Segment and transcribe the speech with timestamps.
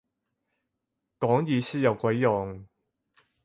[1.19, 2.65] 講意思有鬼用